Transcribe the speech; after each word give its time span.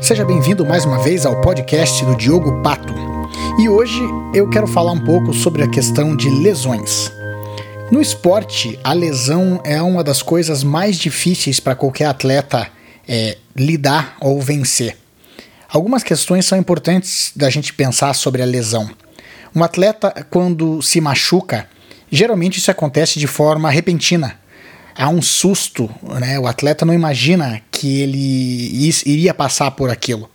Seja 0.00 0.24
bem-vindo 0.24 0.64
mais 0.64 0.84
uma 0.84 1.02
vez 1.02 1.26
ao 1.26 1.40
podcast 1.40 2.04
do 2.04 2.16
Diogo 2.16 2.62
Pato. 2.62 2.94
E 3.60 3.68
hoje 3.68 4.00
eu 4.32 4.48
quero 4.48 4.66
falar 4.66 4.92
um 4.92 5.04
pouco 5.04 5.34
sobre 5.34 5.62
a 5.62 5.68
questão 5.68 6.16
de 6.16 6.30
lesões. 6.30 7.12
No 7.90 8.00
esporte, 8.00 8.78
a 8.84 8.92
lesão 8.92 9.60
é 9.64 9.82
uma 9.82 10.04
das 10.04 10.22
coisas 10.22 10.62
mais 10.62 10.96
difíceis 10.96 11.58
para 11.58 11.74
qualquer 11.74 12.06
atleta 12.06 12.68
é, 13.08 13.36
lidar 13.56 14.16
ou 14.20 14.40
vencer. 14.40 14.96
Algumas 15.68 16.02
questões 16.02 16.46
são 16.46 16.56
importantes 16.56 17.32
da 17.34 17.50
gente 17.50 17.74
pensar 17.74 18.14
sobre 18.14 18.40
a 18.40 18.46
lesão. 18.46 18.88
Um 19.54 19.64
atleta, 19.64 20.26
quando 20.30 20.80
se 20.80 21.00
machuca, 21.00 21.68
geralmente 22.10 22.58
isso 22.58 22.70
acontece 22.70 23.18
de 23.18 23.26
forma 23.26 23.68
repentina. 23.68 24.38
Há 24.98 25.08
um 25.08 25.22
susto, 25.22 25.88
né? 26.20 26.40
o 26.40 26.48
atleta 26.48 26.84
não 26.84 26.92
imagina 26.92 27.62
que 27.70 28.00
ele 28.00 28.90
iria 29.06 29.32
passar 29.32 29.70
por 29.70 29.90
aquilo. 29.90 30.28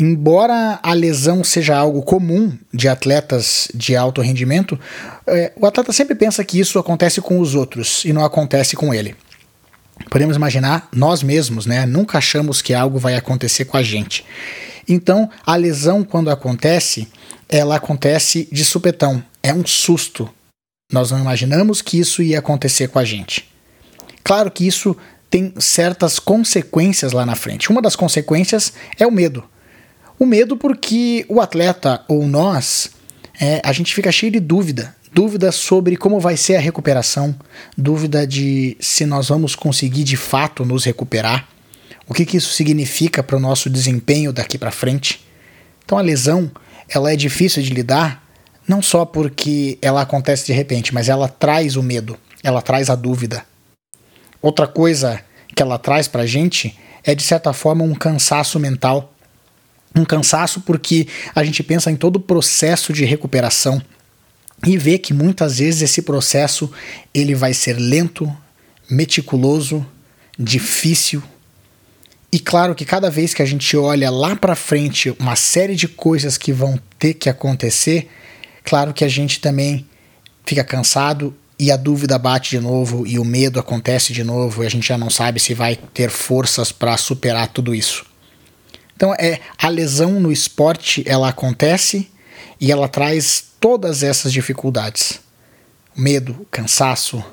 Embora 0.00 0.80
a 0.82 0.94
lesão 0.94 1.44
seja 1.44 1.76
algo 1.76 2.00
comum 2.00 2.56
de 2.72 2.88
atletas 2.88 3.68
de 3.74 3.94
alto 3.94 4.22
rendimento, 4.22 4.80
é, 5.26 5.52
o 5.54 5.66
atleta 5.66 5.92
sempre 5.92 6.14
pensa 6.14 6.42
que 6.42 6.58
isso 6.58 6.78
acontece 6.78 7.20
com 7.20 7.38
os 7.38 7.54
outros 7.54 8.02
e 8.06 8.14
não 8.14 8.24
acontece 8.24 8.74
com 8.74 8.94
ele. 8.94 9.14
Podemos 10.08 10.36
imaginar 10.36 10.88
nós 10.90 11.22
mesmos, 11.22 11.66
né? 11.66 11.84
Nunca 11.84 12.16
achamos 12.16 12.62
que 12.62 12.72
algo 12.72 12.98
vai 12.98 13.14
acontecer 13.14 13.66
com 13.66 13.76
a 13.76 13.82
gente. 13.82 14.24
Então, 14.88 15.28
a 15.44 15.54
lesão, 15.54 16.02
quando 16.02 16.30
acontece, 16.30 17.06
ela 17.46 17.76
acontece 17.76 18.48
de 18.50 18.64
supetão. 18.64 19.22
É 19.42 19.52
um 19.52 19.66
susto. 19.66 20.30
Nós 20.90 21.10
não 21.10 21.18
imaginamos 21.20 21.82
que 21.82 21.98
isso 21.98 22.22
ia 22.22 22.38
acontecer 22.38 22.88
com 22.88 22.98
a 22.98 23.04
gente. 23.04 23.51
Claro 24.22 24.50
que 24.50 24.66
isso 24.66 24.96
tem 25.30 25.52
certas 25.58 26.18
consequências 26.18 27.12
lá 27.12 27.24
na 27.24 27.34
frente. 27.34 27.70
Uma 27.70 27.80
das 27.80 27.96
consequências 27.96 28.72
é 28.98 29.06
o 29.06 29.10
medo. 29.10 29.44
O 30.18 30.26
medo 30.26 30.56
porque 30.56 31.24
o 31.28 31.40
atleta 31.40 32.04
ou 32.06 32.26
nós, 32.28 32.90
é, 33.40 33.60
a 33.64 33.72
gente 33.72 33.94
fica 33.94 34.12
cheio 34.12 34.30
de 34.30 34.40
dúvida. 34.40 34.94
Dúvida 35.12 35.50
sobre 35.50 35.96
como 35.96 36.20
vai 36.20 36.36
ser 36.36 36.56
a 36.56 36.60
recuperação, 36.60 37.34
dúvida 37.76 38.26
de 38.26 38.76
se 38.80 39.04
nós 39.04 39.28
vamos 39.28 39.54
conseguir 39.54 40.04
de 40.04 40.16
fato 40.16 40.64
nos 40.64 40.84
recuperar, 40.84 41.48
o 42.06 42.14
que, 42.14 42.24
que 42.24 42.36
isso 42.36 42.52
significa 42.52 43.22
para 43.22 43.36
o 43.36 43.40
nosso 43.40 43.68
desempenho 43.68 44.32
daqui 44.32 44.56
para 44.56 44.70
frente. 44.70 45.26
Então 45.84 45.98
a 45.98 46.02
lesão 46.02 46.50
ela 46.88 47.12
é 47.12 47.16
difícil 47.16 47.62
de 47.62 47.70
lidar, 47.70 48.22
não 48.66 48.80
só 48.80 49.04
porque 49.04 49.78
ela 49.82 50.02
acontece 50.02 50.46
de 50.46 50.52
repente, 50.52 50.94
mas 50.94 51.08
ela 51.08 51.28
traz 51.28 51.76
o 51.76 51.82
medo, 51.82 52.18
ela 52.42 52.62
traz 52.62 52.90
a 52.90 52.94
dúvida. 52.94 53.44
Outra 54.42 54.66
coisa 54.66 55.22
que 55.54 55.62
ela 55.62 55.78
traz 55.78 56.08
para 56.08 56.22
a 56.22 56.26
gente 56.26 56.76
é, 57.04 57.14
de 57.14 57.22
certa 57.22 57.52
forma, 57.52 57.84
um 57.84 57.94
cansaço 57.94 58.58
mental. 58.58 59.12
Um 59.94 60.04
cansaço 60.04 60.60
porque 60.60 61.06
a 61.34 61.44
gente 61.44 61.62
pensa 61.62 61.90
em 61.90 61.96
todo 61.96 62.16
o 62.16 62.20
processo 62.20 62.92
de 62.92 63.04
recuperação 63.04 63.80
e 64.66 64.76
vê 64.76 64.96
que 64.98 65.12
muitas 65.12 65.58
vezes 65.58 65.82
esse 65.82 66.02
processo 66.02 66.70
ele 67.12 67.34
vai 67.34 67.52
ser 67.52 67.74
lento, 67.74 68.30
meticuloso, 68.88 69.84
difícil. 70.38 71.22
E 72.30 72.38
claro 72.38 72.74
que 72.74 72.84
cada 72.84 73.10
vez 73.10 73.34
que 73.34 73.42
a 73.42 73.46
gente 73.46 73.76
olha 73.76 74.10
lá 74.10 74.34
para 74.34 74.54
frente 74.54 75.14
uma 75.18 75.36
série 75.36 75.74
de 75.74 75.86
coisas 75.86 76.38
que 76.38 76.52
vão 76.52 76.80
ter 76.98 77.14
que 77.14 77.28
acontecer, 77.28 78.08
claro 78.64 78.94
que 78.94 79.04
a 79.04 79.08
gente 79.08 79.40
também 79.40 79.86
fica 80.46 80.64
cansado 80.64 81.36
e 81.58 81.70
a 81.70 81.76
dúvida 81.76 82.18
bate 82.18 82.50
de 82.50 82.60
novo 82.60 83.06
e 83.06 83.18
o 83.18 83.24
medo 83.24 83.60
acontece 83.60 84.12
de 84.12 84.24
novo 84.24 84.62
e 84.62 84.66
a 84.66 84.70
gente 84.70 84.86
já 84.86 84.98
não 84.98 85.10
sabe 85.10 85.38
se 85.38 85.54
vai 85.54 85.76
ter 85.76 86.10
forças 86.10 86.72
para 86.72 86.96
superar 86.96 87.48
tudo 87.48 87.74
isso. 87.74 88.04
Então 88.96 89.14
é 89.14 89.40
a 89.58 89.68
lesão 89.68 90.20
no 90.20 90.32
esporte 90.32 91.02
ela 91.06 91.28
acontece 91.28 92.10
e 92.60 92.70
ela 92.70 92.88
traz 92.88 93.44
todas 93.60 94.02
essas 94.02 94.32
dificuldades: 94.32 95.20
medo, 95.96 96.46
cansaço, 96.50 97.24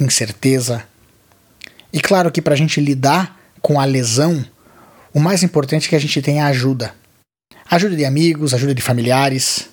incerteza. 0.00 0.84
E 1.92 2.00
claro 2.00 2.30
que 2.30 2.42
para 2.42 2.54
a 2.54 2.56
gente 2.56 2.80
lidar 2.80 3.38
com 3.60 3.80
a 3.80 3.84
lesão, 3.84 4.44
o 5.12 5.20
mais 5.20 5.42
importante 5.42 5.86
é 5.86 5.88
que 5.88 5.96
a 5.96 6.00
gente 6.00 6.20
tenha 6.20 6.46
ajuda. 6.46 6.94
Ajuda 7.70 7.96
de 7.96 8.04
amigos, 8.04 8.54
ajuda 8.54 8.74
de 8.74 8.82
familiares 8.82 9.68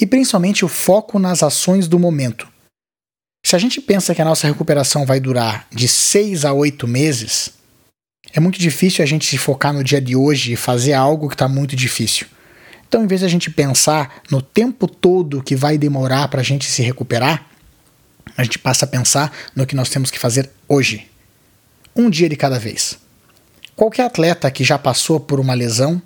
e 0.00 0.06
principalmente 0.06 0.64
o 0.64 0.68
foco 0.68 1.18
nas 1.18 1.42
ações 1.42 1.86
do 1.86 1.98
momento. 1.98 2.48
Se 3.42 3.56
a 3.56 3.58
gente 3.58 3.80
pensa 3.80 4.14
que 4.14 4.22
a 4.22 4.24
nossa 4.24 4.46
recuperação 4.46 5.04
vai 5.04 5.18
durar 5.18 5.66
de 5.72 5.88
seis 5.88 6.44
a 6.44 6.52
oito 6.52 6.86
meses, 6.86 7.52
é 8.32 8.38
muito 8.38 8.58
difícil 8.58 9.02
a 9.02 9.06
gente 9.06 9.26
se 9.26 9.38
focar 9.38 9.72
no 9.72 9.82
dia 9.82 10.00
de 10.00 10.14
hoje 10.14 10.52
e 10.52 10.56
fazer 10.56 10.92
algo 10.92 11.28
que 11.28 11.34
está 11.34 11.48
muito 11.48 11.74
difícil. 11.74 12.26
Então, 12.86 13.02
em 13.04 13.06
vez 13.06 13.20
de 13.20 13.26
a 13.26 13.30
gente 13.30 13.50
pensar 13.50 14.22
no 14.30 14.42
tempo 14.42 14.86
todo 14.86 15.42
que 15.42 15.56
vai 15.56 15.78
demorar 15.78 16.28
para 16.28 16.40
a 16.40 16.44
gente 16.44 16.66
se 16.66 16.82
recuperar, 16.82 17.46
a 18.36 18.44
gente 18.44 18.58
passa 18.58 18.84
a 18.84 18.88
pensar 18.88 19.32
no 19.54 19.66
que 19.66 19.76
nós 19.76 19.88
temos 19.88 20.10
que 20.10 20.18
fazer 20.18 20.50
hoje. 20.68 21.06
Um 21.94 22.08
dia 22.08 22.28
de 22.28 22.36
cada 22.36 22.58
vez. 22.58 22.98
Qualquer 23.74 24.04
atleta 24.04 24.50
que 24.50 24.62
já 24.62 24.78
passou 24.78 25.18
por 25.18 25.40
uma 25.40 25.54
lesão 25.54 26.00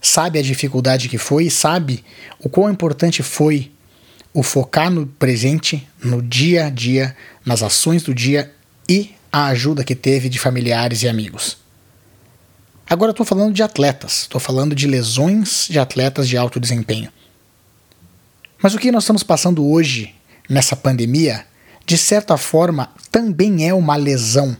sabe 0.00 0.38
a 0.38 0.42
dificuldade 0.42 1.08
que 1.08 1.18
foi, 1.18 1.50
sabe 1.50 2.04
o 2.38 2.48
quão 2.48 2.70
importante 2.70 3.22
foi 3.22 3.72
o 4.36 4.42
focar 4.42 4.90
no 4.90 5.06
presente, 5.06 5.88
no 6.04 6.20
dia 6.20 6.66
a 6.66 6.70
dia, 6.70 7.16
nas 7.42 7.62
ações 7.62 8.02
do 8.02 8.14
dia 8.14 8.52
e 8.86 9.14
a 9.32 9.46
ajuda 9.46 9.82
que 9.82 9.94
teve 9.94 10.28
de 10.28 10.38
familiares 10.38 11.02
e 11.02 11.08
amigos. 11.08 11.56
Agora 12.86 13.12
estou 13.12 13.24
falando 13.24 13.54
de 13.54 13.62
atletas, 13.62 14.20
estou 14.20 14.38
falando 14.38 14.74
de 14.74 14.86
lesões 14.86 15.66
de 15.70 15.78
atletas 15.78 16.28
de 16.28 16.36
alto 16.36 16.60
desempenho. 16.60 17.10
Mas 18.62 18.74
o 18.74 18.78
que 18.78 18.92
nós 18.92 19.04
estamos 19.04 19.22
passando 19.22 19.66
hoje, 19.66 20.14
nessa 20.50 20.76
pandemia, 20.76 21.46
de 21.86 21.96
certa 21.96 22.36
forma 22.36 22.90
também 23.10 23.66
é 23.66 23.72
uma 23.72 23.96
lesão. 23.96 24.54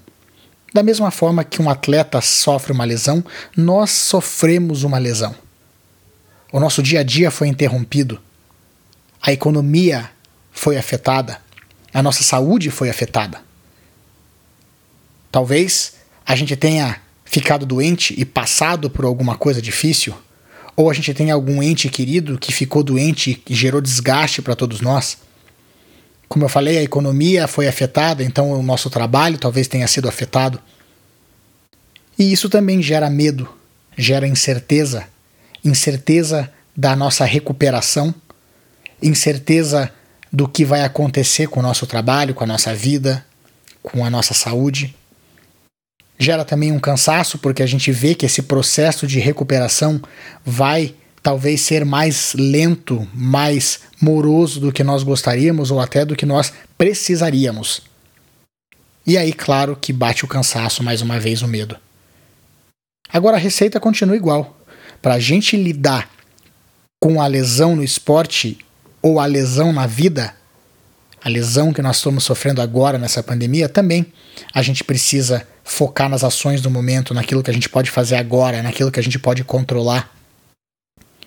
Da 0.73 0.83
mesma 0.83 1.11
forma 1.11 1.45
que 1.45 1.61
um 1.61 1.69
atleta 1.69 2.23
sofre 2.23 2.73
uma 2.73 2.87
lesão, 2.87 3.23
nós 3.55 3.91
sofremos 3.91 4.85
uma 4.85 4.97
lesão. 4.97 5.35
O 6.51 6.59
nosso 6.59 6.83
dia 6.83 7.01
a 7.01 7.03
dia 7.03 7.31
foi 7.31 7.49
interrompido, 7.49 8.19
a 9.27 9.33
economia 9.33 10.09
foi 10.53 10.77
afetada, 10.77 11.41
a 11.93 12.01
nossa 12.01 12.23
saúde 12.23 12.71
foi 12.71 12.89
afetada. 12.89 13.41
Talvez 15.33 15.95
a 16.25 16.37
gente 16.37 16.55
tenha 16.55 17.01
ficado 17.25 17.67
doente 17.67 18.15
e 18.17 18.25
passado 18.25 18.89
por 18.89 19.05
alguma 19.05 19.35
coisa 19.35 19.61
difícil, 19.61 20.15
ou 20.77 20.89
a 20.89 20.95
gente 20.95 21.13
tenha 21.13 21.35
algum 21.35 21.61
ente 21.61 21.89
querido 21.89 22.39
que 22.39 22.53
ficou 22.53 22.85
doente 22.85 23.43
e 23.51 23.53
gerou 23.53 23.81
desgaste 23.81 24.41
para 24.41 24.55
todos 24.55 24.81
nós. 24.81 25.19
Como 26.29 26.45
eu 26.45 26.49
falei, 26.49 26.79
a 26.79 26.83
economia 26.85 27.49
foi 27.49 27.67
afetada, 27.67 28.23
então 28.23 28.53
o 28.53 28.63
nosso 28.63 28.89
trabalho 28.89 29.39
talvez 29.39 29.67
tenha 29.67 29.89
sido 29.89 30.09
afetado. 30.09 30.61
E 32.17 32.33
isso 32.33 32.49
também 32.49 32.81
gera 32.81 33.11
medo, 33.11 33.49
gera 33.99 34.29
incerteza, 34.29 35.05
incerteza 35.65 36.49
da 36.77 36.95
nossa 36.95 37.25
recuperação 37.25 38.15
incerteza 39.03 39.91
do 40.33 40.49
que 40.49 40.65
vai 40.65 40.83
acontecer 40.83 41.49
com 41.49 41.61
o 41.61 41.63
nosso 41.63 41.87
trabalho, 41.87 42.35
com 42.35 42.45
a 42.45 42.47
nossa 42.47 42.75
vida, 42.75 43.25
com 43.83 44.05
a 44.05 44.11
nossa 44.11 44.35
saúde. 44.35 44.95
Gera 46.19 46.45
também 46.45 46.73
um 46.73 46.81
cansaço, 46.81 47.39
porque 47.39 47.63
a 47.63 47.67
gente 47.67 47.93
vê 47.93 48.15
que 48.15 48.27
esse 48.27 48.43
processo 48.43 49.07
de 49.07 49.19
recuperação 49.19 50.01
vai 50.45 50.95
talvez 51.23 51.61
ser 51.61 51.85
mais 51.85 52.35
lento, 52.35 53.07
mais 53.13 53.81
moroso 54.01 54.61
do 54.61 54.73
que 54.73 54.85
nós 54.85 55.03
gostaríamos 55.03 55.71
ou 55.71 55.81
até 55.81 56.05
do 56.05 56.17
que 56.17 56.25
nós 56.25 56.53
precisaríamos. 56.79 57.83
E 59.07 59.17
aí, 59.17 59.33
claro, 59.33 59.77
que 59.77 59.93
bate 59.93 60.25
o 60.25 60.29
cansaço 60.29 60.83
mais 60.83 61.03
uma 61.03 61.19
vez, 61.19 61.43
o 61.43 61.49
medo. 61.49 61.77
Agora 63.09 63.37
a 63.37 63.41
receita 63.41 63.79
continua 63.79 64.17
igual. 64.17 64.59
Para 65.01 65.15
a 65.15 65.21
gente 65.21 65.57
lidar 65.57 66.11
com 67.01 67.21
a 67.21 67.27
lesão 67.27 67.77
no 67.77 67.85
esporte 67.85 68.59
ou 69.07 69.21
a 69.21 69.27
lesão 69.27 69.73
na 69.73 69.87
vida, 69.87 70.35
a 71.23 71.29
lesão 71.29 71.73
que 71.73 71.81
nós 71.81 71.99
estamos 71.99 72.25
sofrendo 72.25 72.61
agora 72.61 72.99
nessa 72.99 73.23
pandemia, 73.23 73.69
também 73.69 74.13
a 74.53 74.63
gente 74.63 74.83
precisa 74.83 75.47
focar 75.63 76.09
nas 76.09 76.25
ações 76.25 76.61
do 76.61 76.69
momento, 76.69 77.15
naquilo 77.15 77.41
que 77.41 77.49
a 77.49 77.55
gente 77.55 77.69
pode 77.69 77.89
fazer 77.89 78.17
agora, 78.17 78.65
naquilo 78.65 78.91
que 78.91 78.99
a 78.99 79.03
gente 79.03 79.17
pode 79.17 79.45
controlar 79.45 80.13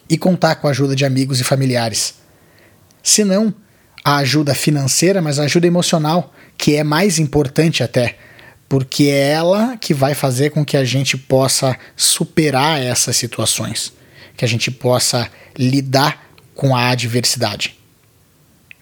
e 0.10 0.18
contar 0.18 0.56
com 0.56 0.68
a 0.68 0.72
ajuda 0.72 0.94
de 0.94 1.06
amigos 1.06 1.40
e 1.40 1.44
familiares. 1.46 2.16
Se 3.02 3.24
não, 3.24 3.54
a 4.04 4.18
ajuda 4.18 4.54
financeira, 4.54 5.22
mas 5.22 5.40
a 5.40 5.44
ajuda 5.44 5.66
emocional, 5.66 6.34
que 6.58 6.76
é 6.76 6.84
mais 6.84 7.18
importante 7.18 7.82
até, 7.82 8.18
porque 8.68 9.06
é 9.06 9.30
ela 9.30 9.78
que 9.78 9.94
vai 9.94 10.14
fazer 10.14 10.50
com 10.50 10.66
que 10.66 10.76
a 10.76 10.84
gente 10.84 11.16
possa 11.18 11.78
superar 11.96 12.82
essas 12.82 13.16
situações, 13.16 13.94
que 14.36 14.44
a 14.44 14.48
gente 14.50 14.70
possa 14.70 15.32
lidar 15.58 16.29
com 16.60 16.76
a 16.76 16.90
adversidade. 16.90 17.80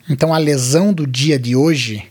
Então 0.10 0.34
a 0.34 0.40
lesão 0.40 0.92
do 0.92 1.06
dia 1.06 1.38
de 1.38 1.56
hoje, 1.56 2.08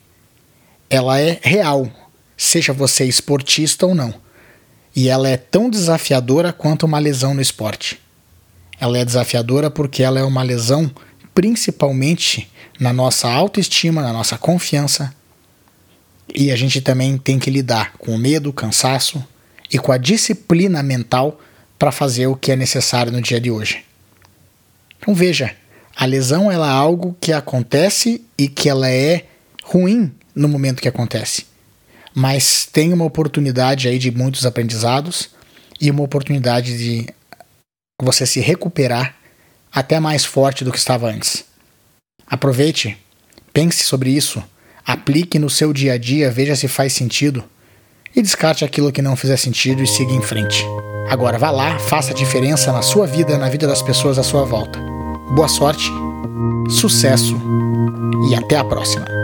ela 0.88 1.18
é 1.18 1.40
real, 1.42 1.90
seja 2.36 2.72
você 2.72 3.04
esportista 3.04 3.84
ou 3.84 3.92
não. 3.92 4.14
E 4.94 5.08
ela 5.08 5.28
é 5.28 5.36
tão 5.36 5.68
desafiadora 5.68 6.52
quanto 6.52 6.86
uma 6.86 7.00
lesão 7.00 7.34
no 7.34 7.42
esporte. 7.42 8.00
Ela 8.78 8.98
é 8.98 9.04
desafiadora 9.04 9.68
porque 9.68 10.04
ela 10.04 10.20
é 10.20 10.22
uma 10.22 10.44
lesão 10.44 10.88
principalmente 11.34 12.48
na 12.78 12.92
nossa 12.92 13.28
autoestima, 13.28 14.02
na 14.02 14.12
nossa 14.12 14.38
confiança. 14.38 15.12
E 16.32 16.52
a 16.52 16.56
gente 16.56 16.80
também 16.80 17.19
tem 17.19 17.40
que 17.40 17.50
lidar 17.50 17.94
com 17.98 18.14
o 18.14 18.19
medo, 18.19 18.52
cansaço 18.52 19.20
e 19.69 19.80
com 19.80 19.90
a 19.90 19.98
disciplina 19.98 20.80
mental 20.80 21.40
para 21.76 21.90
fazer 21.90 22.28
o 22.28 22.36
que 22.36 22.52
é 22.52 22.56
necessário 22.56 23.10
no 23.10 23.20
dia 23.20 23.40
de 23.40 23.50
hoje. 23.50 23.84
Então 24.98 25.14
veja, 25.14 25.54
a 25.94 26.04
lesão 26.04 26.50
ela 26.50 26.69
é 26.69 26.72
algo 26.72 27.16
que 27.20 27.32
acontece 27.32 28.25
e 28.37 28.48
que 28.48 28.69
ela 28.69 28.90
é 28.90 29.25
ruim 29.62 30.12
no 30.34 30.48
momento 30.48 30.82
que 30.82 30.88
acontece. 30.88 31.46
Mas 32.14 32.66
tem 32.66 32.93
uma 32.93 33.04
oportunidade 33.04 33.88
aí 33.88 33.98
de 33.98 34.10
muitos 34.10 34.46
aprendizados 34.46 35.31
e 35.81 35.90
uma 35.90 36.02
oportunidade 36.02 36.76
de 36.76 37.06
você 38.02 38.26
se 38.26 38.40
recuperar 38.40 39.16
até 39.72 39.98
mais 40.00 40.25
forte 40.25 40.64
do 40.64 40.72
que 40.72 40.78
estava 40.78 41.10
antes. 41.10 41.44
Aproveite, 42.26 42.96
pense 43.52 43.84
sobre 43.84 44.10
isso, 44.10 44.43
aplique 44.84 45.38
no 45.38 45.50
seu 45.50 45.72
dia 45.72 45.94
a 45.94 45.98
dia, 45.98 46.31
veja 46.31 46.56
se 46.56 46.69
faz 46.69 46.93
sentido 46.93 47.44
e 48.14 48.22
descarte 48.22 48.64
aquilo 48.64 48.93
que 48.93 49.02
não 49.02 49.16
fizer 49.16 49.37
sentido 49.37 49.82
e 49.82 49.87
siga 49.87 50.12
em 50.12 50.22
frente. 50.22 50.64
Agora 51.08 51.38
vá 51.38 51.50
lá, 51.50 51.79
faça 51.79 52.11
a 52.11 52.14
diferença 52.14 52.73
na 52.73 52.82
sua 52.82 53.06
vida, 53.06 53.38
na 53.38 53.49
vida 53.49 53.67
das 53.67 53.82
pessoas 53.82 54.19
à 54.19 54.23
sua 54.23 54.44
volta. 54.44 54.79
Boa 55.35 55.49
sorte, 55.49 55.91
sucesso 56.69 57.37
e 58.29 58.35
até 58.35 58.56
a 58.56 58.64
próxima. 58.64 59.15